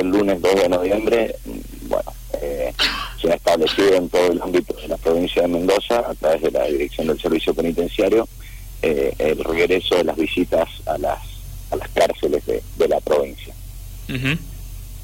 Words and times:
del 0.00 0.08
lunes 0.08 0.40
2 0.40 0.54
de 0.54 0.68
noviembre, 0.68 1.36
bueno, 1.82 2.12
eh, 2.40 2.72
se 3.20 3.30
ha 3.30 3.34
establecido 3.34 3.94
en 3.94 4.08
todo 4.08 4.32
el 4.32 4.40
ámbito 4.40 4.74
de 4.74 4.88
la 4.88 4.96
provincia 4.96 5.42
de 5.42 5.48
Mendoza, 5.48 5.98
a 5.98 6.14
través 6.14 6.42
de 6.42 6.50
la 6.50 6.64
Dirección 6.64 7.06
del 7.06 7.20
Servicio 7.20 7.54
Penitenciario, 7.54 8.26
eh, 8.82 9.12
el 9.18 9.44
regreso 9.44 9.96
de 9.96 10.04
las 10.04 10.16
visitas 10.16 10.68
a 10.86 10.96
las, 10.96 11.18
a 11.70 11.76
las 11.76 11.88
cárceles 11.90 12.42
de, 12.46 12.88
la 12.88 12.98
provincia. 13.00 13.54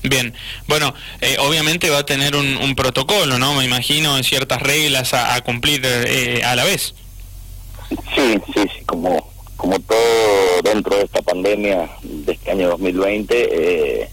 Bien, 0.02 0.34
bueno, 0.66 0.94
eh, 1.20 1.36
obviamente 1.40 1.90
va 1.90 1.98
a 1.98 2.06
tener 2.06 2.34
un, 2.34 2.74
protocolo, 2.74 3.38
¿no? 3.38 3.54
Me 3.54 3.64
imagino, 3.64 4.20
ciertas 4.22 4.62
reglas 4.62 5.12
a, 5.12 5.38
cumplir 5.42 5.86
a 6.42 6.56
la 6.56 6.64
vez. 6.64 6.94
Sí, 8.14 8.40
sí, 8.46 8.62
sí, 8.62 8.84
como, 8.86 9.30
como 9.56 9.78
todo 9.80 10.62
dentro 10.64 10.96
de 10.96 11.04
esta 11.04 11.22
pandemia 11.22 11.88
de 12.02 12.32
este 12.32 12.50
año 12.50 12.68
2020, 12.70 13.48
eh, 14.02 14.08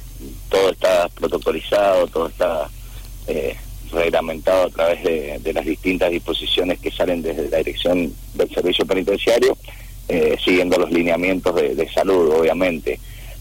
todo 0.53 0.69
está 0.69 1.09
protocolizado, 1.09 2.05
todo 2.05 2.27
está 2.27 2.69
eh, 3.25 3.55
reglamentado 3.91 4.67
a 4.67 4.69
través 4.69 5.03
de, 5.03 5.51
las 5.51 5.65
distintas 5.65 6.11
disposiciones 6.11 6.77
que 6.77 6.91
salen 6.91 7.23
desde 7.23 7.49
la 7.49 7.57
dirección 7.57 8.13
del 8.35 8.49
servicio 8.51 8.85
penitenciario, 8.85 9.57
eh, 10.07 10.37
siguiendo 10.45 10.77
los 10.77 10.91
lineamientos 10.91 11.55
de, 11.55 11.89
salud, 11.91 12.35
obviamente. 12.39 12.99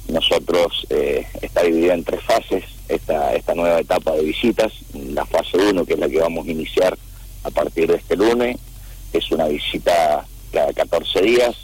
Nosotros 0.08 0.86
eh, 0.88 1.26
está 1.42 1.62
dividida 1.62 1.92
en 1.92 2.02
tres 2.02 2.22
fases 2.22 2.64
esta, 2.88 3.34
esta 3.34 3.54
nueva 3.54 3.80
etapa 3.80 4.12
de 4.12 4.24
visitas. 4.24 4.72
La 4.94 5.26
fase 5.26 5.58
1, 5.58 5.84
que 5.84 5.92
es 5.92 5.98
la 5.98 6.08
que 6.08 6.18
vamos 6.18 6.48
a 6.48 6.50
iniciar 6.50 6.96
a 7.44 7.50
partir 7.50 7.88
de 7.88 7.96
este 7.96 8.16
lunes, 8.16 8.56
es 9.12 9.30
una 9.30 9.48
visita 9.48 10.26
cada 10.50 10.72
14 10.72 11.20
días 11.20 11.56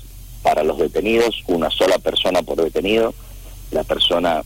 para 0.43 0.63
los 0.63 0.79
detenidos, 0.79 1.43
una 1.47 1.71
sola 1.71 1.99
persona 1.99 2.43
por 2.43 2.63
detenido 2.63 3.15
la 3.71 3.85
persona 3.85 4.43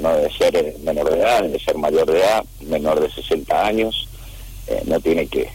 no 0.00 0.16
debe 0.16 0.32
ser 0.32 0.56
eh, 0.56 0.76
menor 0.82 1.10
de 1.10 1.18
edad, 1.18 1.42
debe 1.42 1.58
ser 1.58 1.76
mayor 1.76 2.10
de 2.10 2.18
edad, 2.18 2.44
menor 2.62 3.00
de 3.00 3.10
60 3.10 3.66
años, 3.66 4.08
eh, 4.66 4.82
no 4.86 4.98
tiene 5.00 5.26
que, 5.26 5.48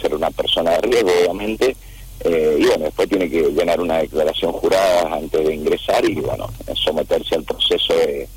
ser 0.00 0.14
una 0.14 0.30
persona 0.30 0.70
de 0.72 0.82
riesgo, 0.82 1.10
obviamente, 1.10 1.76
eh, 2.20 2.56
y 2.60 2.64
bueno, 2.64 2.84
después 2.84 3.08
tiene 3.08 3.28
que 3.28 3.42
llenar 3.50 3.80
una 3.80 3.98
declaración 3.98 4.52
jurada 4.52 5.16
antes 5.16 5.44
de 5.44 5.52
ingresar 5.52 6.08
y 6.08 6.14
bueno, 6.14 6.48
someterse 6.76 7.34
al 7.34 7.42
proceso 7.42 7.92
de, 7.94 8.28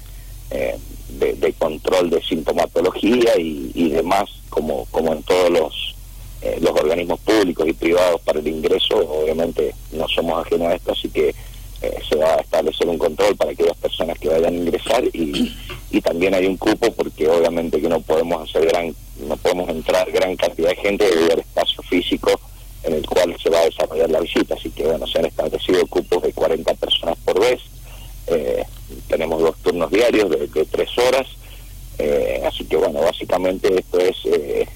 de, 1.10 1.54
control 1.54 2.10
de 2.10 2.24
sintomatología 2.24 3.38
y, 3.38 3.72
y, 3.76 3.90
demás, 3.90 4.32
como, 4.50 4.86
como 4.86 5.14
en 5.14 5.22
todos 5.22 5.52
los, 5.52 5.96
los 6.60 6.72
organismos 6.72 7.20
públicos 7.20 7.68
y 7.68 7.74
privados 7.74 8.20
para 8.22 8.40
el 8.40 8.48
ingreso, 8.48 8.98
obviamente 8.98 9.76
no 9.92 10.08
somos 10.08 10.44
ajenos 10.44 10.70
a 10.70 10.76
esto, 10.76 10.92
así 10.94 11.10
que 11.10 11.36
eh, 11.84 12.00
se 12.08 12.16
va 12.16 12.36
a 12.36 12.40
establecer 12.40 12.88
un 12.88 12.98
control 12.98 13.36
para 13.36 13.52
aquellas 13.52 13.76
personas 13.76 14.18
que 14.18 14.30
vayan 14.30 14.54
a 14.54 14.58
ingresar 14.58 15.04
y, 15.12 15.54
también 16.02 16.34
hay 16.34 16.46
un 16.46 16.58
cupo 16.58 16.92
porque 16.94 17.30
obviamente 17.30 17.80
que 17.80 17.88
no 17.88 18.02
podemos 18.02 18.50
hacer 18.50 18.66
gran 18.68 18.94
no 19.26 19.38
podemos 19.38 19.70
entrar 19.70 20.12
gran 20.12 20.36
cantidad 20.36 20.70
de 20.70 20.76
gente 20.76 21.06
debido 21.06 21.34
al 21.34 21.40
espacio 21.40 21.82
físico 21.84 22.32
en 22.84 22.94
el 22.94 23.06
cual 23.06 23.36
se 23.42 23.50
va 23.50 23.60
a 23.60 23.66
desarrollar 23.66 24.10
la 24.10 24.20
visita. 24.20 24.56
Así 24.56 24.70
que 24.72 24.86
bueno 24.86 25.08
se 25.08 25.20
han 25.20 25.26
establecido 25.26 25.86
cupos 25.88 26.24
de 26.24 26.34
40 26.34 26.74
personas 26.76 27.18
por 27.24 27.40
vez. 27.40 27.62
Eh, 28.28 28.64
tenemos 29.08 29.42
dos 29.42 29.58
turnos 29.58 29.92
diarios 29.92 30.30
de, 30.30 30.66
tres 30.66 30.90
horas. 30.98 31.28
Eh, 32.00 32.44
así 32.46 32.66
que 32.66 32.76
bueno 32.76 33.02
básicamente 33.02 33.80
esto 33.80 34.00
es 34.00 34.18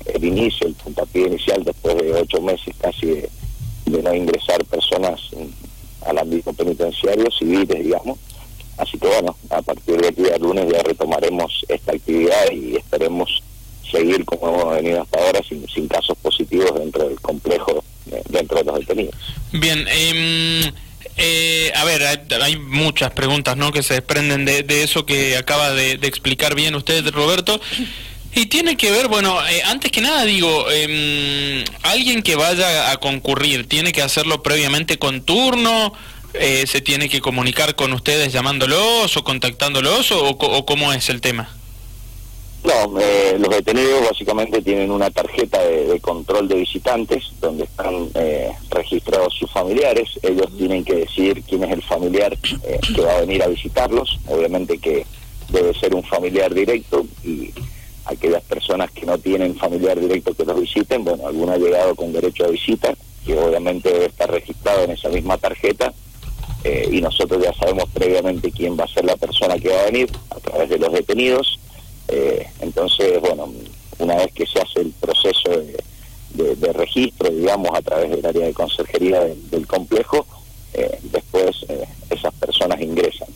el 0.05 0.23
inicio 0.23 0.67
el 0.67 0.75
puntapié 0.75 1.27
inicial 1.27 1.63
después 1.63 1.97
de 1.97 2.13
ocho 2.13 2.41
meses 2.41 2.75
casi 2.79 3.07
de 3.85 4.03
no 4.03 4.13
ingresar 4.13 4.63
personas 4.65 5.19
al 6.17 6.23
ámbito 6.23 6.53
penitenciario, 6.53 7.25
civiles, 7.31 7.83
digamos. 7.83 8.17
Así 8.77 8.97
que 8.97 9.07
bueno, 9.07 9.35
a 9.49 9.61
partir 9.61 9.97
de 9.97 10.07
aquí 10.09 10.23
día 10.23 10.37
lunes 10.37 10.67
ya 10.71 10.83
retomaremos 10.83 11.65
esta 11.67 11.93
actividad 11.93 12.51
y 12.51 12.75
esperemos 12.75 13.41
seguir 13.89 14.23
como 14.25 14.49
hemos 14.49 14.75
venido 14.75 15.01
hasta 15.01 15.19
ahora 15.19 15.41
sin, 15.47 15.67
sin 15.67 15.87
casos 15.87 16.17
positivos 16.21 16.77
dentro 16.77 17.07
del 17.07 17.19
complejo, 17.21 17.83
eh, 18.11 18.21
dentro 18.29 18.57
de 18.59 18.63
los 18.65 18.79
detenidos. 18.79 19.15
Bien, 19.51 19.85
eh, 19.89 20.71
eh, 21.17 21.71
a 21.75 21.83
ver, 21.83 22.03
hay, 22.41 22.57
muchas 22.57 23.11
preguntas 23.11 23.57
¿no? 23.57 23.71
que 23.71 23.81
se 23.81 23.95
desprenden 23.95 24.45
de, 24.45 24.61
de 24.61 24.83
eso 24.83 25.05
que 25.05 25.35
acaba 25.35 25.71
de, 25.71 25.93
explicar 26.03 26.55
bien 26.55 26.75
usted, 26.75 27.07
Roberto. 27.11 27.59
Y 28.35 28.45
tiene 28.45 28.77
que 28.77 28.91
ver, 28.91 29.07
bueno, 29.07 29.35
eh, 29.47 29.63
antes 29.65 29.91
que 29.91 29.99
nada 29.99 30.23
digo, 30.23 30.67
eh, 30.69 31.63
alguien 31.81 32.21
que 32.21 32.35
vaya 32.35 32.91
a 32.91 32.97
concurrir, 32.97 33.67
¿tiene 33.67 33.91
que 33.91 34.03
hacerlo 34.03 34.43
previamente 34.43 34.99
con 34.99 35.21
turno? 35.21 35.91
Eh, 36.39 36.65
¿Se 36.67 36.81
tiene 36.81 37.09
que 37.09 37.21
comunicar 37.21 37.75
con 37.75 37.93
ustedes 37.93 38.31
llamándolos 38.31 39.15
o 39.17 39.23
contactándolos 39.23 40.11
o, 40.11 40.29
o 40.29 40.65
cómo 40.65 40.93
es 40.93 41.09
el 41.09 41.21
tema? 41.21 41.57
No, 42.67 42.99
eh, 42.99 43.37
los 43.39 43.49
detenidos 43.49 44.09
básicamente 44.09 44.61
tienen 44.61 44.91
una 44.91 45.09
tarjeta 45.09 45.61
de, 45.63 45.99
control 46.01 46.49
de 46.49 46.55
visitantes 46.55 47.23
donde 47.39 47.63
están 47.63 48.09
eh, 48.15 48.51
registrados 48.69 49.35
sus 49.35 49.49
familiares. 49.51 50.09
Ellos 50.21 50.47
tienen 50.57 50.83
que 50.83 50.95
decidir 50.95 51.43
quién 51.43 51.63
es 51.63 51.71
el 51.71 51.81
familiar 51.81 52.37
eh, 52.63 52.79
que 52.93 53.01
va 53.01 53.15
a 53.15 53.21
venir 53.21 53.41
a 53.43 53.47
visitarlos. 53.47 54.19
Obviamente 54.27 54.79
que 54.79 55.05
debe 55.49 55.73
ser 55.79 55.95
un 55.95 56.03
familiar 56.03 56.53
directo 56.53 57.05
y 57.23 57.53
aquellas 58.03 58.43
personas 58.43 58.91
que 58.91 59.05
no 59.05 59.17
tienen 59.17 59.55
familiar 59.55 59.97
directo 59.97 60.33
que 60.33 60.43
los 60.43 60.59
visiten, 60.59 61.05
bueno, 61.05 61.25
alguno 61.27 61.53
ha 61.53 61.57
llegado 61.57 61.95
con 61.95 62.11
derecho 62.11 62.45
a 62.45 62.49
visita, 62.49 62.93
que 63.25 63.37
obviamente 63.37 63.89
debe 63.89 64.05
estar 64.07 64.29
registrado 64.29 64.83
en 64.83 64.91
esa 64.91 65.07
misma 65.07 65.37
tarjeta, 65.37 65.93
eh, 66.63 66.89
y 66.91 67.01
nosotros 67.01 67.41
ya 67.43 67.53
sabemos 67.53 67.85
previamente 67.93 68.51
quién 68.51 68.77
va 68.77 68.85
a 68.85 68.87
ser 68.87 69.05
la 69.05 69.15
persona 69.15 69.57
que 69.57 69.69
va 69.69 69.81
a 69.81 69.85
venir 69.85 70.09
a 70.29 70.39
través 70.39 70.69
de 70.69 70.77
los 70.79 70.91
detenidos. 70.91 71.59
Eh, 72.07 72.47
entonces, 72.61 73.19
bueno, 73.21 73.51
una 73.99 74.15
vez 74.15 74.31
que 74.33 74.45
se 74.45 74.59
hace 74.59 74.81
el 74.81 74.91
proceso 74.99 75.49
de, 75.49 76.73
registro, 76.73 77.29
digamos, 77.29 77.71
a 77.73 77.81
través 77.81 78.11
del 78.11 78.25
área 78.25 78.45
de 78.45 78.53
conserjería 78.53 79.21
del, 79.21 79.65
complejo, 79.65 80.25
eh, 80.73 80.99
después 81.03 81.65
esas 82.09 82.33
personas 82.35 82.79
ingresan. 82.81 83.29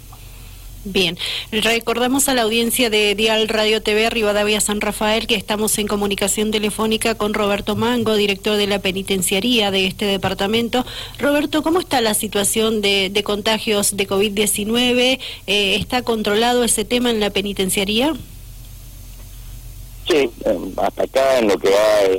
Bien, 0.91 1.17
recordamos 1.53 2.27
a 2.27 2.33
la 2.33 2.41
audiencia 2.41 2.89
de 2.89 3.15
Dial 3.15 3.47
Radio 3.47 3.81
TV 3.81 4.09
Rivadavia 4.09 4.59
San 4.59 4.81
Rafael 4.81 5.25
que 5.25 5.35
estamos 5.35 5.77
en 5.77 5.87
comunicación 5.87 6.51
telefónica 6.51 7.15
con 7.15 7.33
Roberto 7.33 7.77
Mango, 7.77 8.15
director 8.15 8.57
de 8.57 8.67
la 8.67 8.79
penitenciaría 8.79 9.71
de 9.71 9.87
este 9.87 10.03
departamento. 10.03 10.85
Roberto, 11.17 11.63
¿cómo 11.63 11.79
está 11.79 12.01
la 12.01 12.13
situación 12.13 12.81
de, 12.81 13.21
contagios 13.23 13.95
de 13.95 14.05
COVID-19? 14.05 15.19
Eh, 15.47 15.75
¿Está 15.75 16.01
controlado 16.01 16.65
ese 16.65 16.83
tema 16.83 17.09
en 17.09 17.21
la 17.21 17.29
penitenciaría? 17.29 18.13
Sí, 20.09 20.29
em, 20.43 20.73
hasta 20.75 21.03
acá 21.03 21.39
en 21.39 21.47
lo 21.47 21.57
que 21.57 21.69
va 21.69 22.09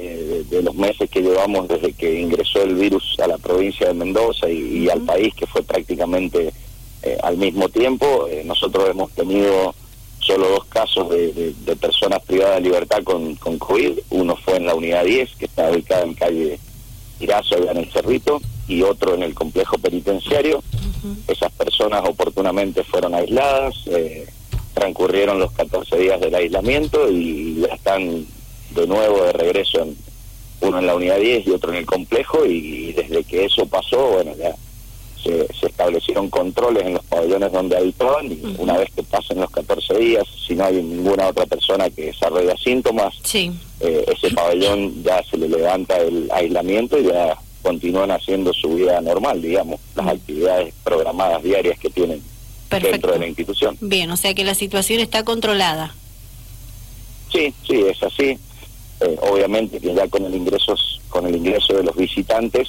de, 0.48 0.62
los 0.62 0.74
meses 0.76 1.10
que 1.10 1.20
llevamos 1.20 1.68
desde 1.68 1.92
que 1.92 2.20
ingresó 2.20 2.62
el 2.62 2.76
virus 2.76 3.18
a 3.22 3.26
la 3.26 3.36
provincia 3.36 3.88
de 3.88 3.94
Mendoza 3.94 4.48
y 4.48 4.88
al 4.88 5.02
país, 5.02 5.34
que 5.34 5.46
fue 5.46 5.62
prácticamente 5.62 6.52
eh, 7.02 7.18
al 7.22 7.36
mismo 7.36 7.68
tiempo, 7.68 8.28
eh, 8.28 8.42
nosotros 8.44 8.88
hemos 8.88 9.10
tenido 9.12 9.74
solo 10.20 10.48
dos 10.50 10.64
casos 10.66 11.10
de, 11.10 11.54
personas 11.80 12.22
privadas 12.22 12.56
de 12.56 12.60
libertad 12.62 13.02
con, 13.02 13.34
con, 13.36 13.58
COVID. 13.58 13.98
Uno 14.10 14.36
fue 14.36 14.56
en 14.56 14.66
la 14.66 14.74
unidad 14.74 15.04
10, 15.04 15.34
que 15.36 15.46
está 15.46 15.70
ubicada 15.70 16.04
en 16.04 16.14
calle 16.14 16.60
Irazo, 17.18 17.56
allá 17.56 17.72
en 17.72 17.78
el 17.78 17.90
Cerrito, 17.90 18.40
y 18.68 18.82
otro 18.82 19.14
en 19.14 19.24
el 19.24 19.34
complejo 19.34 19.78
penitenciario. 19.78 20.62
Esas 21.26 21.50
personas 21.52 22.02
oportunamente 22.08 22.84
fueron 22.84 23.14
aisladas, 23.14 23.74
eh, 23.86 24.26
transcurrieron 24.74 25.40
los 25.40 25.50
14 25.52 25.96
días 25.98 26.20
del 26.20 26.34
aislamiento 26.34 27.10
y 27.10 27.60
ya 27.60 27.74
están 27.74 28.24
de 28.70 28.86
nuevo 28.86 29.24
de 29.24 29.32
regreso, 29.32 29.82
en, 29.82 29.96
uno 30.60 30.78
en 30.78 30.86
la 30.86 30.94
unidad 30.94 31.18
10 31.18 31.48
y 31.48 31.50
otro 31.50 31.72
en 31.72 31.78
el 31.78 31.86
complejo, 31.86 32.46
y 32.46 32.92
desde 32.92 33.24
que 33.24 33.46
eso 33.46 33.66
pasó, 33.66 34.12
bueno, 34.12 34.32
ya 34.36 34.54
se, 35.22 35.46
establecieron 35.66 36.28
controles 36.30 36.84
en 36.84 36.94
los 36.94 37.04
pabellones 37.04 37.52
donde 37.52 37.76
habitaban 37.76 38.30
y 38.30 38.40
una 38.58 38.76
vez 38.76 38.90
que 38.94 39.02
pasen 39.02 39.40
los 39.40 39.50
14 39.50 39.98
días, 39.98 40.24
si 40.46 40.54
no 40.54 40.64
hay 40.64 40.82
ninguna 40.82 41.28
otra 41.28 41.46
persona 41.46 41.88
que 41.90 42.06
desarrolla 42.06 42.56
síntomas, 42.56 43.14
eh, 43.34 43.54
ese 43.80 44.30
pabellón 44.34 45.02
ya 45.02 45.22
se 45.24 45.36
le 45.36 45.48
levanta 45.48 45.96
el 45.98 46.30
aislamiento 46.32 46.98
y 46.98 47.04
ya 47.04 47.36
continúan 47.62 48.10
haciendo 48.10 48.52
su 48.52 48.74
vida 48.74 49.00
normal, 49.00 49.40
digamos, 49.40 49.80
las 49.94 50.08
actividades 50.08 50.74
programadas 50.82 51.42
diarias 51.42 51.78
que 51.78 51.90
tienen 51.90 52.22
dentro 52.70 53.12
de 53.12 53.18
la 53.18 53.26
institución. 53.26 53.76
Bien, 53.80 54.10
o 54.10 54.16
sea 54.16 54.34
que 54.34 54.44
la 54.44 54.54
situación 54.54 55.00
está 55.00 55.24
controlada. 55.24 55.94
Sí, 57.30 57.54
sí, 57.66 57.82
es 57.88 58.02
así. 58.02 58.38
Eh, 59.00 59.16
obviamente 59.22 59.80
que 59.80 59.94
ya 59.94 60.06
con 60.08 60.24
el 60.24 60.34
ingresos, 60.34 61.00
con 61.08 61.26
el 61.26 61.36
ingreso 61.36 61.74
de 61.74 61.82
los 61.82 61.96
visitantes, 61.96 62.68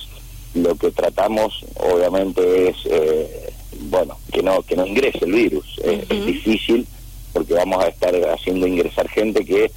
lo 0.53 0.75
que 0.75 0.91
tratamos 0.91 1.65
obviamente 1.77 2.69
es 2.69 2.77
eh, 2.85 3.53
bueno 3.89 4.17
que 4.31 4.43
no 4.43 4.61
que 4.61 4.75
no 4.75 4.85
ingrese 4.85 5.25
el 5.25 5.33
virus. 5.33 5.79
Es 5.83 6.25
difícil 6.25 6.87
porque 7.31 7.53
vamos 7.53 7.83
a 7.83 7.87
estar 7.87 8.13
haciendo 8.29 8.67
ingresar 8.67 9.09
gente 9.09 9.43
que 9.43 9.71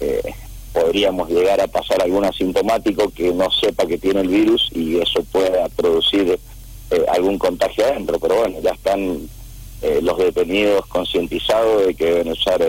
eh, 0.00 0.34
podríamos 0.72 1.30
llegar 1.30 1.60
a 1.60 1.66
pasar 1.66 2.02
algún 2.02 2.24
asintomático 2.24 3.10
que 3.10 3.32
no 3.32 3.50
sepa 3.50 3.86
que 3.86 3.98
tiene 3.98 4.20
el 4.20 4.28
virus 4.28 4.70
y 4.74 4.98
eso 4.98 5.24
pueda 5.24 5.68
producir 5.70 6.38
eh, 6.90 7.04
algún 7.08 7.38
contagio 7.38 7.84
adentro. 7.86 8.18
Pero 8.18 8.36
bueno 8.36 8.60
ya 8.60 8.72
están 8.72 9.28
los 10.02 10.18
detenidos 10.18 10.84
concientizados 10.88 11.86
de 11.86 11.94
que 11.94 12.04
deben 12.04 12.32
usar 12.32 12.62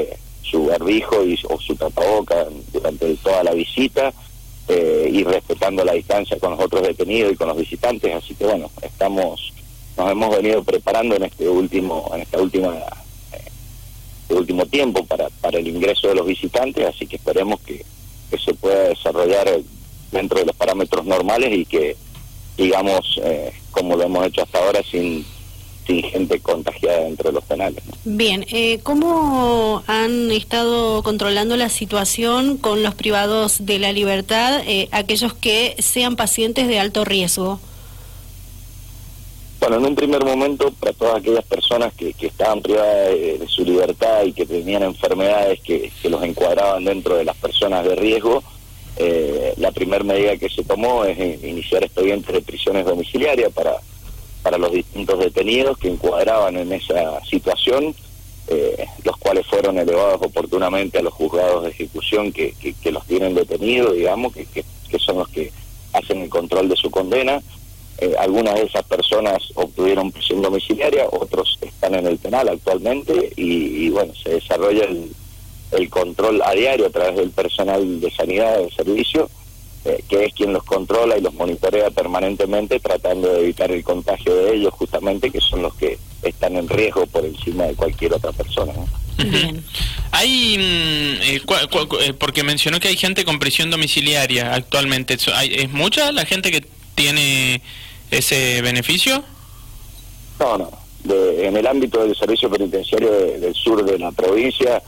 su 0.44 0.68
barbijo 0.68 1.25
y, 1.25 1.38
o 1.50 1.59
su 1.59 1.75
tapaboca 1.75 2.47
durante 2.71 3.13
toda 3.15 3.44
la 3.44 3.51
visita 3.51 4.13
eh, 4.67 5.09
y 5.11 5.23
respetando 5.23 5.83
la 5.83 5.93
distancia 5.93 6.37
con 6.39 6.51
los 6.51 6.59
otros 6.59 6.83
detenidos 6.83 7.33
y 7.33 7.35
con 7.35 7.47
los 7.47 7.57
visitantes. 7.57 8.13
Así 8.13 8.35
que 8.35 8.45
bueno, 8.45 8.69
estamos 8.81 9.53
nos 9.97 10.11
hemos 10.11 10.35
venido 10.35 10.63
preparando 10.63 11.15
en 11.15 11.23
este 11.23 11.49
último 11.49 12.09
en 12.13 12.21
esta 12.21 12.41
última 12.41 12.73
este 14.21 14.33
último 14.33 14.65
tiempo 14.65 15.05
para 15.05 15.29
para 15.41 15.59
el 15.59 15.67
ingreso 15.67 16.07
de 16.07 16.15
los 16.15 16.25
visitantes, 16.25 16.87
así 16.87 17.05
que 17.05 17.17
esperemos 17.17 17.59
que, 17.61 17.85
que 18.29 18.37
se 18.37 18.53
pueda 18.53 18.89
desarrollar 18.89 19.49
dentro 20.11 20.39
de 20.39 20.45
los 20.45 20.55
parámetros 20.55 21.05
normales 21.05 21.51
y 21.53 21.65
que 21.65 21.95
digamos 22.57 23.19
eh, 23.23 23.51
como 23.71 23.95
lo 23.95 24.03
hemos 24.03 24.27
hecho 24.27 24.43
hasta 24.43 24.59
ahora 24.59 24.81
sin 24.83 25.25
sin 25.86 26.04
gente 26.04 26.39
contagiada 26.39 27.01
dentro 27.01 27.30
de 27.30 27.33
los 27.36 27.44
penales. 27.44 27.83
Bien, 28.04 28.45
eh, 28.51 28.80
¿cómo 28.83 29.83
han 29.88 30.31
estado 30.31 31.04
controlando 31.04 31.57
la 31.57 31.69
situación 31.69 32.57
con 32.57 32.83
los 32.83 32.95
privados 32.95 33.66
de 33.66 33.80
la 33.80 33.92
libertad, 33.92 34.62
eh, 34.66 34.88
aquellos 34.92 35.33
que 35.33 35.75
sean 35.80 36.16
pacientes 36.16 36.68
de 36.68 36.80
alto 36.80 37.06
riesgo? 37.06 37.60
Bueno, 39.60 39.78
en 39.78 39.86
un 39.86 39.95
primer 39.95 40.25
momento, 40.25 40.72
para 40.80 40.94
todas 40.94 41.18
aquellas 41.18 41.45
personas 41.45 41.94
que, 41.94 42.13
que 42.13 42.28
estaban 42.28 42.62
privadas 42.62 43.10
de, 43.10 43.45
su 43.48 43.63
libertad 43.63 44.24
y 44.24 44.33
que 44.33 44.45
tenían 44.45 44.81
enfermedades 44.81 45.60
que, 45.62 45.92
que 46.01 46.10
los 46.10 46.24
encuadraban 46.24 46.83
dentro 46.83 47.16
de 47.16 47.25
las 47.25 47.38
personas 47.38 47.86
de 47.86 47.95
riesgo, 47.95 48.42
eh, 48.98 49.54
la 49.57 49.72
primera 49.72 50.04
medida 50.04 50.36
que 50.38 50.50
se 50.50 50.63
tomó 50.63 51.06
es 51.06 51.18
iniciar 51.44 51.83
expedientes 51.83 52.33
de 52.33 52.42
prisiones 52.42 52.86
domiciliarias 52.86 53.51
para 53.54 53.78
para 54.41 54.57
los 54.57 54.71
distintos 54.71 55.19
detenidos 55.19 55.77
que 55.77 55.89
encuadraban 55.89 56.57
en 56.57 56.71
esa 56.73 57.23
situación, 57.25 57.95
eh, 58.47 58.85
los 59.03 59.17
cuales 59.17 59.45
fueron 59.47 59.77
elevados 59.77 60.21
oportunamente 60.21 60.97
a 60.97 61.03
los 61.03 61.13
juzgados 61.13 61.63
de 61.63 61.69
ejecución 61.69 62.31
que, 62.31 62.53
los 62.91 63.05
tienen 63.05 63.35
detenidos, 63.35 63.93
digamos, 63.93 64.33
que, 64.33 64.45
que, 64.45 64.99
son 64.99 65.19
los 65.19 65.29
que 65.29 65.51
hacen 65.93 66.21
el 66.21 66.29
control 66.29 66.69
de 66.69 66.75
su 66.75 66.89
condena. 66.89 67.41
Eh, 67.99 68.15
algunas 68.17 68.55
de 68.55 68.63
esas 68.63 68.83
personas 68.83 69.43
obtuvieron 69.55 70.11
prisión 70.11 70.41
domiciliaria, 70.41 71.07
otros 71.11 71.59
están 71.61 71.95
en 71.95 72.07
el 72.07 72.17
penal 72.17 72.49
actualmente 72.49 73.31
y, 73.35 73.89
bueno, 73.89 74.13
se 74.15 74.31
desarrolla 74.31 74.85
el, 74.85 75.11
el 75.71 75.89
control 75.89 76.41
a 76.44 76.51
diario 76.53 76.87
a 76.87 76.89
través 76.89 77.15
del 77.15 77.29
personal 77.29 78.01
de 78.01 78.11
sanidad 78.11 78.57
del 78.57 78.71
servicio 78.71 79.29
eh, 79.83 80.04
que 80.07 80.25
es 80.25 80.33
quien 80.33 80.54
los 80.54 80.63
controla 80.63 81.18
y 81.18 81.22
los 81.22 81.33
monitorea 81.33 81.89
permanentemente 81.89 82.80
tratando 82.80 83.33
de 83.33 83.42
evitar 83.42 83.72
el 83.72 83.83
contagio 83.83 84.36
de 84.36 84.56
ellos 84.56 84.74
justamente, 84.74 85.31
que 85.31 85.42
son 85.42 85.63
los 85.63 85.74
que 85.74 85.98
están 86.22 86.56
en 86.56 86.69
riesgo 86.69 87.07
por 87.07 87.25
encima 87.25 87.63
de 87.63 87.74
cualquier 87.74 88.13
otra 88.13 88.31
persona. 88.31 88.74
Hay, 90.12 90.57
mm, 90.57 91.22
eh, 91.24 91.42
eh, 92.01 92.13
porque 92.13 92.44
mencionó 92.44 92.80
que 92.80 92.89
hay 92.89 92.98
gente 92.98 93.25
con 93.25 93.39
prisión 93.39 93.72
domiciliaria 93.72 94.54
actualmente, 94.54 95.16
¿es 95.16 95.72
mucha 95.72 96.12
la 96.12 96.25
gente 96.25 96.51
que 96.51 96.63
tiene 96.94 97.62
ese 98.12 98.62
beneficio? 98.62 99.24
No, 100.39 100.57
no. 100.57 100.72
en 101.10 101.57
el 101.57 101.66
ámbito 101.66 102.04
del 102.04 102.16
servicio 102.16 102.51
penitenciario 102.51 103.10
del 103.12 103.56
sur 103.56 103.83
de 103.83 103.98
la 103.98 104.12
provincia, 104.12 104.81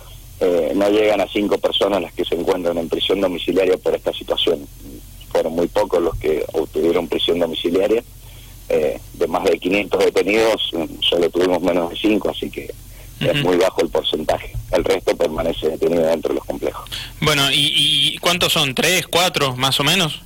eh, 0.45 0.74
no 0.75 0.90
llegan 0.90 1.22
a 1.22 1.28
cinco 1.28 1.57
personas 1.57 2.01
las 2.01 2.12
que 2.13 2.25
se 2.25 2.36
encuentran 2.36 2.78
en 2.78 2.90
prisión 2.90 3.22
domiciliaria 3.22 3.78
por 3.78 3.95
esta 3.95 4.12
situación. 4.12 4.68
Fueron 5.31 5.54
muy 5.54 5.68
pocos 5.68 6.01
los 6.01 6.18
que 6.18 6.45
obtuvieron 6.51 7.07
prisión 7.07 7.40
domiciliaria. 7.40 8.04
Eh, 8.68 9.00
de 9.13 9.28
más 9.28 9.45
de 9.45 9.57
500 9.57 10.04
detenidos, 10.04 10.72
solo 11.00 11.30
tuvimos 11.30 11.62
menos 11.62 11.92
de 11.92 11.95
cinco, 11.95 12.30
así 12.30 12.50
que 12.50 12.74
es 13.22 13.44
muy 13.44 13.56
bajo 13.56 13.81
el 13.84 13.90
porcentaje. 13.90 14.51
El 14.72 14.84
resto 14.84 15.16
permanece 15.16 15.69
detenido 15.69 16.06
dentro 16.06 16.30
de 16.30 16.36
los 16.36 16.45
complejos. 16.45 16.90
Bueno, 17.22 17.44
¿y, 17.51 18.18
cuántos 18.18 18.51
son? 18.51 18.75
¿Tres, 18.75 19.07
cuatro, 19.07 19.56
más 19.56 19.80
o 19.80 19.84
menos? 19.84 20.22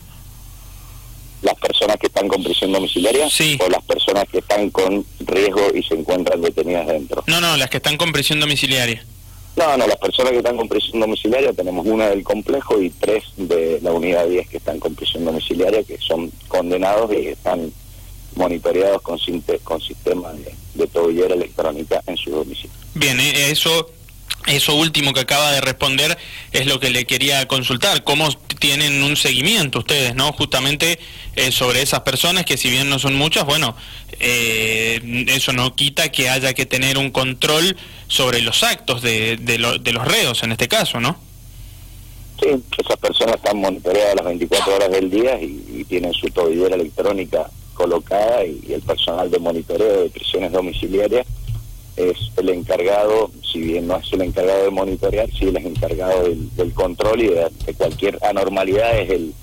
las 1.43 1.53
personas 1.59 1.97
que 1.97 2.07
están 2.07 2.27
con 2.27 2.43
prisión 2.43 2.71
domiciliaria 2.71 3.29
sí. 3.29 3.59
o 3.63 3.69
las 3.69 3.83
personas 3.83 4.25
que 4.27 4.39
están 4.39 4.71
con 4.71 5.05
riesgo 5.19 5.71
y 5.75 5.83
se 5.83 5.93
encuentran 5.93 6.41
detenidas 6.41 6.87
dentro. 6.87 7.23
No, 7.27 7.39
no, 7.39 7.55
las 7.55 7.69
que 7.69 7.77
están 7.77 7.95
con 7.95 8.11
prisión 8.11 8.39
domiciliaria. 8.39 9.05
No, 9.57 9.75
no, 9.75 9.87
las 9.87 9.97
personas 9.97 10.31
que 10.31 10.37
están 10.37 10.55
con 10.55 10.69
prisión 10.69 10.99
domiciliaria, 10.99 11.51
tenemos 11.51 11.85
una 11.87 12.09
del 12.09 12.23
complejo 12.23 12.79
y 12.79 12.91
tres 12.91 13.23
de 13.37 13.79
la 13.81 13.91
unidad 13.91 14.27
10 14.27 14.47
que 14.49 14.57
están 14.57 14.79
con 14.79 14.93
prisión 14.93 15.25
domiciliaria, 15.25 15.83
que 15.83 15.97
son 15.97 16.31
condenados 16.47 17.11
y 17.11 17.29
están 17.29 17.73
monitoreados 18.35 19.01
con, 19.01 19.17
con 19.63 19.81
sistema 19.81 20.31
de, 20.33 20.53
de 20.75 20.87
tobillera 20.87 21.33
electrónica 21.33 22.03
en 22.05 22.15
su 22.17 22.29
domicilio. 22.29 22.69
Bien, 22.93 23.19
eh, 23.19 23.49
eso 23.49 23.89
eso 24.47 24.75
último 24.75 25.13
que 25.13 25.19
acaba 25.19 25.51
de 25.51 25.59
responder 25.59 26.17
es 26.53 26.67
lo 26.67 26.79
que 26.79 26.89
le 26.89 27.05
quería 27.05 27.47
consultar. 27.47 28.03
¿Cómo 28.03 28.29
tienen 28.59 29.03
un 29.03 29.17
seguimiento 29.17 29.79
ustedes, 29.79 30.15
no? 30.15 30.31
Justamente 30.31 30.99
eh, 31.35 31.51
sobre 31.51 31.81
esas 31.81 32.01
personas 32.01 32.45
que 32.45 32.55
si 32.55 32.69
bien 32.69 32.89
no 32.89 32.97
son 32.97 33.15
muchas, 33.15 33.43
bueno, 33.45 33.75
eh, 34.19 35.25
eso 35.27 35.51
no 35.51 35.75
quita 35.75 36.11
que 36.11 36.29
haya 36.29 36.53
que 36.53 36.65
tener 36.65 36.97
un 36.97 37.11
control 37.11 37.75
sobre 38.07 38.41
los 38.41 38.63
actos 38.63 39.01
de, 39.01 39.37
de, 39.37 39.57
los 39.57 40.07
reos 40.07 40.43
en 40.43 40.51
este 40.51 40.67
caso, 40.67 40.99
¿no? 40.99 41.17
Sí, 42.41 42.49
esas 42.77 42.97
personas 42.97 43.35
están 43.35 43.59
monitoreadas 43.59 44.15
las 44.15 44.25
24 44.25 44.75
horas 44.75 44.91
del 44.91 45.09
día 45.09 45.41
y, 45.41 45.83
tienen 45.87 46.11
su 46.11 46.27
tobillera 46.27 46.75
electrónica 46.75 47.49
colocada 47.73 48.43
y 48.43 48.73
el 48.73 48.81
personal 48.81 49.31
de 49.31 49.39
monitoreo 49.39 50.03
de 50.03 50.09
prisiones 50.09 50.51
domiciliarias 50.51 51.25
es 51.97 52.17
el 52.37 52.49
encargado, 52.49 53.31
si 53.41 53.59
bien 53.59 53.87
no 53.87 53.97
es 53.97 54.13
el 54.13 54.21
encargado 54.21 54.65
de 54.65 54.69
monitorear, 54.69 55.29
sí 55.31 55.45
el 55.45 55.57
encargado 55.57 56.23
del, 56.23 56.73
control 56.73 57.21
y 57.21 57.27
de, 57.29 57.49
cualquier 57.75 58.19
anormalidad 58.23 58.99
es 58.99 59.09
el, 59.09 59.33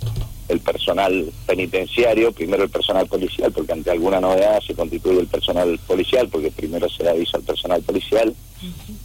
el 0.48 0.60
personal 0.60 1.32
penitenciario, 1.46 2.32
primero 2.32 2.62
el 2.62 2.70
personal 2.70 3.06
policial, 3.08 3.50
porque 3.52 3.72
ante 3.72 3.90
alguna 3.90 4.20
novedad 4.20 4.60
se 4.60 4.74
constituye 4.74 5.20
el 5.20 5.26
personal 5.26 5.78
policial, 5.86 6.28
porque 6.28 6.52
primero 6.52 6.88
se 6.88 7.02
da 7.02 7.10
aviso 7.10 7.36
al 7.36 7.42
personal 7.42 7.82
policial, 7.82 8.34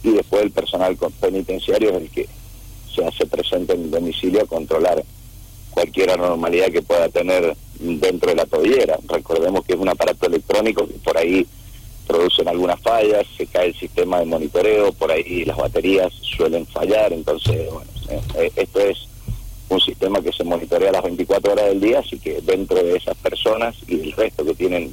y 0.02 0.10
después 0.10 0.42
el 0.42 0.50
personal 0.50 0.96
penitenciario 1.20 1.90
es 1.90 1.96
el 1.96 2.10
que 2.10 2.28
se 2.94 3.04
hace 3.04 3.26
presente 3.26 3.74
en 3.74 3.82
el 3.82 3.90
domicilio 3.90 4.42
a 4.42 4.46
controlar 4.46 5.04
cualquier 5.70 6.10
anormalidad 6.10 6.68
que 6.68 6.82
pueda 6.82 7.08
tener 7.08 7.56
dentro 7.78 8.30
de 8.30 8.36
la 8.36 8.46
tobillera. 8.46 8.98
Recordemos 9.08 9.64
que 9.64 9.74
es 9.74 9.78
un 9.78 9.88
aparato 9.88 10.26
electrónico 10.26 10.86
que 10.86 10.94
por 10.94 11.16
ahí 11.16 11.46
producen 12.06 12.48
algunas 12.48 12.80
fallas, 12.80 13.24
se 13.36 13.46
cae 13.46 13.68
el 13.68 13.74
sistema 13.74 14.18
de 14.18 14.24
monitoreo, 14.24 14.92
por 14.92 15.12
ahí 15.12 15.44
las 15.44 15.56
baterías 15.56 16.12
suelen 16.22 16.66
fallar, 16.66 17.12
entonces, 17.12 17.70
bueno, 17.70 17.90
eh, 18.08 18.20
eh, 18.36 18.52
esto 18.56 18.80
es 18.80 18.98
un 19.68 19.80
sistema 19.80 20.20
que 20.20 20.32
se 20.32 20.42
monitorea 20.42 20.90
las 20.90 21.04
24 21.04 21.52
horas 21.52 21.66
del 21.66 21.80
día, 21.80 22.00
así 22.00 22.18
que 22.18 22.40
dentro 22.40 22.82
de 22.82 22.96
esas 22.96 23.16
personas 23.16 23.76
y 23.86 24.00
el 24.00 24.12
resto 24.12 24.44
que 24.44 24.54
tienen 24.54 24.92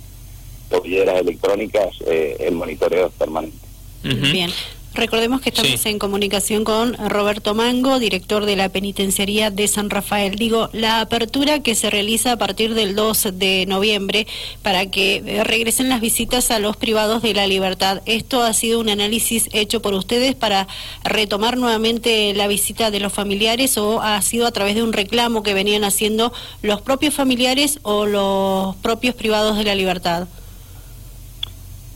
tobilleras 0.69 1.19
electrónicas, 1.19 1.87
eh, 2.05 2.37
el 2.39 2.53
monitoreo 2.53 3.07
es 3.07 3.13
permanente. 3.13 3.57
Bien. 4.03 4.51
Recordemos 4.97 5.41
que 5.41 5.49
estamos 5.49 5.85
en 5.85 5.99
comunicación 5.99 6.63
con 6.63 6.95
Roberto 6.95 7.53
Mango, 7.53 7.99
director 7.99 8.45
de 8.45 8.55
la 8.55 8.69
Penitenciaría 8.69 9.51
de 9.51 9.67
San 9.67 9.91
Rafael. 9.91 10.37
Digo, 10.37 10.71
la 10.73 11.01
apertura 11.01 11.59
que 11.59 11.75
se 11.75 11.91
realiza 11.91 12.31
a 12.31 12.37
partir 12.37 12.73
del 12.73 12.95
2 12.95 13.27
de 13.33 13.67
noviembre 13.67 14.25
para 14.63 14.87
que 14.87 15.21
eh, 15.23 15.43
regresen 15.43 15.87
las 15.87 16.01
visitas 16.01 16.49
a 16.49 16.57
los 16.57 16.77
privados 16.77 17.21
de 17.21 17.35
la 17.35 17.45
libertad. 17.45 18.01
¿Esto 18.07 18.41
ha 18.41 18.53
sido 18.53 18.79
un 18.79 18.89
análisis 18.89 19.49
hecho 19.53 19.83
por 19.83 19.93
ustedes 19.93 20.33
para 20.33 20.67
retomar 21.03 21.57
nuevamente 21.57 22.33
la 22.33 22.47
visita 22.47 22.89
de 22.89 22.99
los 22.99 23.13
familiares 23.13 23.77
o 23.77 24.01
ha 24.01 24.19
sido 24.23 24.47
a 24.47 24.51
través 24.51 24.73
de 24.73 24.81
un 24.81 24.93
reclamo 24.93 25.43
que 25.43 25.53
venían 25.53 25.83
haciendo 25.83 26.33
los 26.63 26.81
propios 26.81 27.13
familiares 27.13 27.77
o 27.83 28.07
los 28.07 28.75
propios 28.77 29.13
privados 29.13 29.57
de 29.57 29.63
la 29.63 29.75
libertad? 29.75 30.27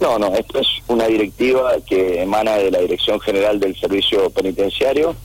No, 0.01 0.17
no, 0.17 0.33
esto 0.33 0.57
es 0.59 0.67
una 0.87 1.05
directiva 1.05 1.75
que 1.85 2.23
emana 2.23 2.55
de 2.55 2.71
la 2.71 2.79
Dirección 2.79 3.19
General 3.19 3.59
del 3.59 3.79
Servicio 3.79 4.31
Penitenciario, 4.31 5.15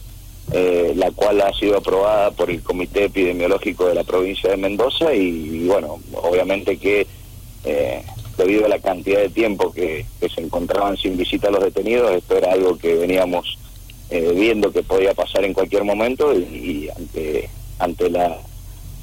eh, 0.52 0.92
la 0.94 1.10
cual 1.12 1.40
ha 1.40 1.50
sido 1.54 1.78
aprobada 1.78 2.30
por 2.30 2.50
el 2.50 2.62
Comité 2.62 3.06
Epidemiológico 3.06 3.86
de 3.86 3.94
la 3.94 4.04
provincia 4.04 4.50
de 4.50 4.58
Mendoza 4.58 5.14
y, 5.14 5.66
bueno, 5.66 5.98
obviamente 6.12 6.76
que 6.76 7.06
eh, 7.64 8.02
debido 8.36 8.66
a 8.66 8.68
la 8.68 8.78
cantidad 8.78 9.20
de 9.20 9.30
tiempo 9.30 9.72
que, 9.72 10.04
se 10.20 10.42
encontraban 10.42 10.98
sin 10.98 11.16
visita 11.16 11.48
a 11.48 11.52
los 11.52 11.64
detenidos, 11.64 12.12
esto 12.12 12.36
era 12.36 12.52
algo 12.52 12.76
que 12.76 12.96
veníamos 12.96 13.58
eh, 14.10 14.30
viendo 14.36 14.72
que 14.72 14.82
podía 14.82 15.14
pasar 15.14 15.42
en 15.46 15.54
cualquier 15.54 15.84
momento 15.84 16.34
y, 16.34 16.90
ante, 16.94 17.48
ante 17.78 18.10
la, 18.10 18.36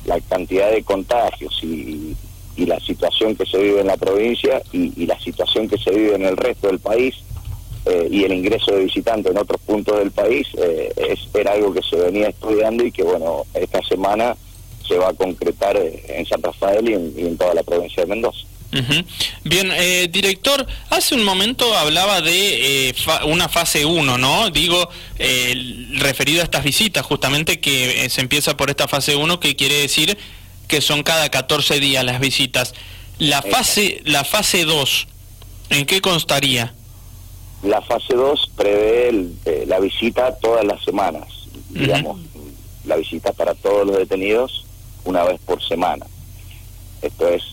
la 0.06 0.22
cantidad 0.22 0.70
de 0.70 0.84
contagios 0.84 1.60
y 1.64 2.16
y 2.56 2.66
la 2.66 2.80
situación 2.80 3.36
que 3.36 3.46
se 3.46 3.58
vive 3.58 3.82
en 3.82 3.88
la 3.88 3.98
provincia 3.98 4.62
y, 4.72 5.06
la 5.06 5.20
situación 5.20 5.68
que 5.68 5.78
se 5.78 5.92
vive 5.92 6.16
en 6.16 6.24
el 6.24 6.38
resto 6.38 6.68
del 6.68 6.80
país 6.80 7.16
eh, 7.86 8.08
y 8.10 8.24
el 8.24 8.34
ingreso 8.34 8.72
de 8.72 8.86
visitantes 8.86 9.32
en 9.32 9.38
otros 9.38 9.60
puntos 9.62 9.98
del 10.00 10.12
país 10.12 10.48
eh, 10.58 10.92
es, 10.96 11.20
era 11.34 11.52
algo 11.54 11.74
que 11.74 11.82
se 11.82 11.96
venía 11.98 12.30
estudiando 12.30 12.86
y 12.86 12.92
que 12.92 13.04
bueno 13.04 13.44
esta 13.54 13.82
semana 13.82 14.36
se 14.88 14.98
va 14.98 15.10
a 15.10 15.14
concretar 15.14 15.78
eh, 15.78 16.04
en 16.08 16.26
San 16.26 16.42
Rafael 16.42 16.90
y 16.90 16.94
en, 16.94 17.38
toda 17.38 17.54
la 17.54 17.64
provincia 17.64 18.04
de 18.04 18.10
Mendoza. 18.10 18.46
Bien, 19.44 19.72
eh, 19.72 20.08
director, 20.12 20.66
hace 20.90 21.14
un 21.14 21.24
momento 21.24 21.76
hablaba 21.78 22.22
de 22.22 22.90
eh, 22.90 22.96
una 23.26 23.48
fase 23.48 23.86
1, 23.86 24.18
¿no? 24.18 24.50
Digo, 24.50 24.90
eh, 25.20 25.90
referido 26.00 26.42
a 26.42 26.46
estas 26.46 26.64
visitas, 26.64 27.06
justamente 27.06 27.60
que 27.60 28.10
se 28.10 28.22
empieza 28.22 28.58
por 28.58 28.70
esta 28.70 28.88
fase 28.88 29.16
1, 29.16 29.40
que 29.40 29.56
quiere 29.56 29.76
decir 29.82 30.18
que 30.68 30.82
son 30.82 31.04
cada 31.04 31.30
14 31.30 31.80
días 31.80 32.04
las 32.04 32.20
visitas. 32.20 32.74
La 33.20 33.42
fase, 33.42 34.02
la 34.06 34.24
fase 34.24 34.66
2, 34.66 35.08
¿en 35.70 35.86
qué 35.86 36.02
constaría? 36.02 36.74
La 37.62 37.82
fase 37.82 38.14
2 38.16 38.52
prevé 38.56 39.30
la 39.68 39.80
visita 39.80 40.36
todas 40.40 40.66
las 40.66 40.84
semanas, 40.84 41.28
digamos, 41.70 42.20
la 42.86 42.98
visita 42.98 43.32
para 43.32 43.54
todos 43.56 43.88
los 43.88 43.98
detenidos 43.98 44.66
una 45.06 45.24
vez 45.24 45.40
por 45.46 45.64
semana. 45.64 46.06
Esto 47.02 47.28
es 47.30 47.44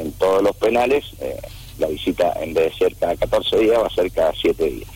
en 0.00 0.12
todos 0.12 0.42
los 0.42 0.56
penales, 0.56 1.04
eh, 1.20 1.36
la 1.78 1.88
visita 1.88 2.32
en 2.40 2.54
vez 2.54 2.72
de 2.72 2.78
ser 2.78 2.96
cada 2.96 3.16
14 3.16 3.58
días 3.58 3.78
va 3.78 3.86
a 3.86 3.94
ser 3.94 4.10
cada 4.12 4.32
7 4.40 4.64
días. 4.64 4.90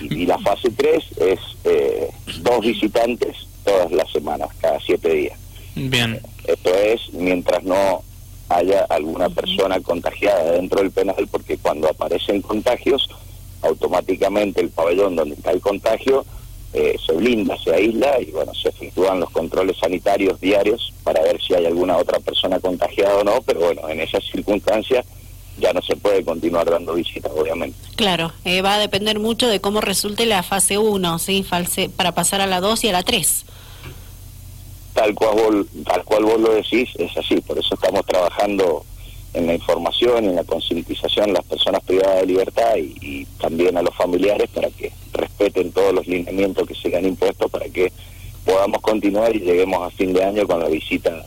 y, 0.00 0.26
la 0.26 0.38
fase 0.38 0.70
3 0.70 1.04
es 1.18 1.40
eh, 1.64 2.10
dos 2.40 2.60
visitantes 2.60 3.34
todas 3.64 3.90
las 3.92 4.10
semanas, 4.10 4.50
cada 4.60 4.78
7 4.80 5.08
días. 5.14 5.38
Bien. 5.74 6.20
esto 6.44 6.74
es 6.74 7.00
mientras 7.12 7.62
no 7.64 8.02
haya 8.48 8.84
alguna 8.90 9.28
persona 9.30 9.80
contagiada 9.80 10.52
dentro 10.52 10.80
del 10.80 10.90
penal, 10.90 11.28
porque 11.30 11.56
cuando 11.56 11.88
aparecen 11.88 12.42
contagios, 12.42 13.08
automáticamente 13.62 14.60
el 14.60 14.70
pabellón 14.70 15.16
donde 15.16 15.36
está 15.36 15.52
el 15.52 15.60
contagio 15.60 16.24
eh, 16.74 16.96
se 17.04 17.12
blinda, 17.12 17.56
se 17.62 17.74
aísla 17.74 18.20
y 18.20 18.30
bueno, 18.30 18.52
se 18.54 18.70
efectúan 18.70 19.20
los 19.20 19.30
controles 19.30 19.76
sanitarios 19.78 20.40
diarios 20.40 20.92
para 21.04 21.22
ver 21.22 21.40
si 21.40 21.54
hay 21.54 21.66
alguna 21.66 21.96
otra 21.96 22.18
persona 22.18 22.58
contagiada 22.60 23.16
o 23.18 23.24
no, 23.24 23.42
pero 23.42 23.60
bueno, 23.60 23.88
en 23.88 24.00
esas 24.00 24.24
circunstancias 24.24 25.04
ya 25.58 25.72
no 25.74 25.82
se 25.82 25.96
puede 25.96 26.24
continuar 26.24 26.70
dando 26.70 26.94
visitas, 26.94 27.30
obviamente. 27.36 27.76
Claro, 27.96 28.32
eh, 28.44 28.62
va 28.62 28.74
a 28.74 28.78
depender 28.78 29.18
mucho 29.18 29.48
de 29.48 29.60
cómo 29.60 29.82
resulte 29.82 30.24
la 30.24 30.42
fase 30.42 30.78
1, 30.78 31.18
¿sí? 31.18 31.42
False, 31.42 31.90
para 31.90 32.12
pasar 32.12 32.40
a 32.40 32.46
la 32.46 32.60
2 32.60 32.84
y 32.84 32.88
a 32.88 32.92
la 32.92 33.02
3. 33.02 33.44
Tal 35.02 35.16
cual, 35.16 35.34
vos, 35.34 35.66
tal 35.84 36.04
cual 36.04 36.24
vos 36.26 36.40
lo 36.40 36.54
decís, 36.54 36.88
es 36.96 37.16
así, 37.16 37.40
por 37.40 37.58
eso 37.58 37.74
estamos 37.74 38.06
trabajando 38.06 38.84
en 39.34 39.48
la 39.48 39.54
información 39.54 40.26
en 40.26 40.36
la 40.36 40.44
concientización 40.44 41.30
a 41.30 41.32
las 41.32 41.44
personas 41.44 41.82
privadas 41.82 42.20
de 42.20 42.26
libertad 42.26 42.76
y, 42.76 43.26
también 43.40 43.76
a 43.76 43.82
los 43.82 43.92
familiares 43.96 44.48
para 44.54 44.70
que 44.70 44.92
respeten 45.12 45.72
todos 45.72 45.92
los 45.92 46.06
lineamientos 46.06 46.68
que 46.68 46.76
se 46.76 46.96
han 46.96 47.04
impuesto 47.04 47.48
para 47.48 47.68
que 47.68 47.92
podamos 48.44 48.80
continuar 48.80 49.34
y 49.34 49.40
lleguemos 49.40 49.82
a 49.84 49.90
fin 49.90 50.12
de 50.12 50.22
año 50.22 50.46
con 50.46 50.60
la 50.60 50.68
visita 50.68 51.24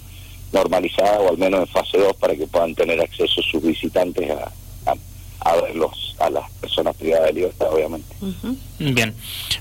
normalizada 0.53 1.19
o 1.19 1.27
al 1.27 1.37
menos 1.37 1.59
en 1.59 1.67
fase 1.67 1.97
2 1.97 2.15
para 2.15 2.33
que 2.33 2.47
puedan 2.47 2.75
tener 2.75 3.01
acceso 3.01 3.41
sus 3.41 3.61
visitantes 3.61 4.31
a, 4.31 4.53
a 5.41 5.55
verlos 5.57 6.15
a 6.19 6.29
las 6.29 6.49
personas 6.75 6.95
privadas 6.97 7.27
de 7.27 7.33
libertad, 7.33 7.67
obviamente. 7.71 8.15
Bien. 8.79 9.13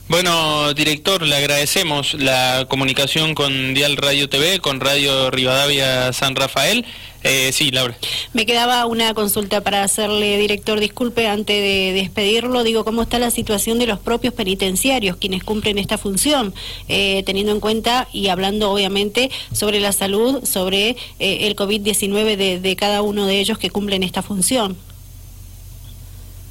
Bueno, 0.09 0.75
director, 0.75 1.23
le 1.23 1.37
agradecemos 1.37 2.15
la 2.15 2.67
comunicación 2.69 3.35
con 3.35 3.73
Dial 3.73 3.97
Radio 3.97 4.29
TV, 4.29 4.59
con 4.59 4.81
Radio 4.81 5.31
Rivadavia 5.31 6.13
San 6.13 6.35
Rafael. 6.35 6.85
Eh, 7.23 7.53
sí, 7.53 7.71
Laura. 7.71 7.97
Me 8.33 8.45
quedaba 8.45 8.85
una 8.85 9.15
consulta 9.15 9.63
para 9.63 9.83
hacerle, 9.83 10.37
director, 10.39 10.81
disculpe, 10.81 11.29
antes 11.29 11.57
de 11.57 11.93
despedirlo, 11.95 12.65
digo, 12.65 12.85
¿cómo 12.85 13.03
está 13.03 13.19
la 13.19 13.31
situación 13.31 13.79
de 13.79 13.87
los 13.87 13.99
propios 13.99 14.35
penitenciarios, 14.35 15.17
quienes 15.17 15.43
cumplen 15.45 15.79
esta 15.79 15.97
función, 15.97 16.53
eh, 16.89 17.23
teniendo 17.25 17.53
en 17.53 17.61
cuenta 17.61 18.09
y 18.13 18.29
hablando 18.29 18.71
obviamente 18.73 19.31
sobre 19.53 19.81
la 19.81 19.93
salud, 19.93 20.45
sobre 20.45 20.97
eh, 21.19 21.47
el 21.47 21.57
COVID-19 21.57 22.37
de, 22.37 22.61
de 22.61 22.77
cada 22.77 23.01
uno 23.01 23.25
de 23.27 23.39
ellos 23.39 23.57
que 23.57 23.71
cumplen 23.71 24.03
esta 24.03 24.21
función? 24.21 24.77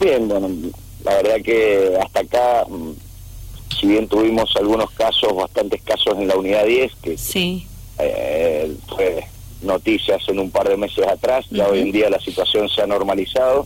Bien, 0.03 0.27
bueno, 0.27 0.49
la 1.05 1.15
verdad 1.15 1.41
que 1.41 1.97
hasta 2.01 2.19
acá, 2.19 2.65
mm, 2.67 2.91
si 3.79 3.87
bien 3.87 4.05
tuvimos 4.09 4.53
algunos 4.57 4.91
casos, 4.91 5.33
bastantes 5.33 5.81
casos 5.81 6.17
en 6.17 6.27
la 6.27 6.35
unidad 6.35 6.65
10, 6.65 6.91
que 7.01 7.17
sí. 7.17 7.65
eh, 7.99 8.75
fue 8.89 9.23
noticias 9.61 10.21
en 10.27 10.39
un 10.39 10.51
par 10.51 10.67
de 10.67 10.75
meses 10.75 11.07
atrás, 11.07 11.45
ya 11.49 11.69
hoy 11.69 11.79
en 11.79 11.93
día 11.93 12.09
la 12.09 12.19
situación 12.19 12.67
se 12.67 12.81
ha 12.81 12.87
normalizado 12.87 13.65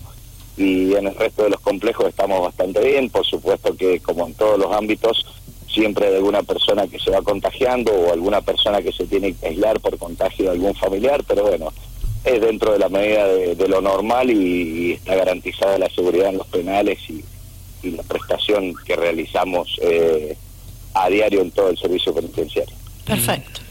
y 0.55 0.93
en 0.93 1.07
el 1.07 1.15
resto 1.15 1.43
de 1.43 1.49
los 1.49 1.59
complejos 1.59 2.07
estamos 2.07 2.39
bastante 2.41 2.81
bien, 2.81 3.09
por 3.09 3.25
supuesto 3.25 3.75
que 3.75 3.99
como 3.99 4.27
en 4.27 4.35
todos 4.35 4.59
los 4.59 4.71
ámbitos, 4.71 5.25
siempre 5.67 6.07
hay 6.07 6.15
alguna 6.15 6.43
persona 6.43 6.87
que 6.87 6.99
se 6.99 7.09
va 7.09 7.23
contagiando 7.23 7.91
o 7.91 8.13
alguna 8.13 8.41
persona 8.41 8.83
que 8.83 8.91
se 8.91 9.05
tiene 9.05 9.33
que 9.33 9.47
aislar 9.47 9.79
por 9.79 9.97
contagio 9.97 10.45
de 10.45 10.51
algún 10.51 10.75
familiar, 10.75 11.23
pero 11.27 11.43
bueno, 11.47 11.73
es 12.23 12.41
dentro 12.41 12.73
de 12.73 12.79
la 12.79 12.89
medida 12.89 13.27
de, 13.27 13.67
lo 13.67 13.81
normal 13.81 14.29
y, 14.29 14.93
está 14.93 15.15
garantizada 15.15 15.77
la 15.77 15.89
seguridad 15.89 16.29
en 16.29 16.37
los 16.37 16.47
penales 16.47 16.99
y, 17.09 17.23
la 17.83 18.03
prestación 18.03 18.73
que 18.85 18.97
realizamos 18.97 19.79
eh, 19.81 20.35
a 20.93 21.07
diario 21.09 21.41
en 21.41 21.51
todo 21.51 21.69
el 21.69 21.77
servicio 21.77 22.13
penitenciario. 22.13 22.75
Perfecto. 23.05 23.61